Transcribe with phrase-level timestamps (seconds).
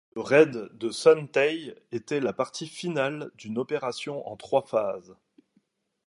[0.15, 5.15] Le raid de Son Tay était la partie finale d'une opération en trois phases.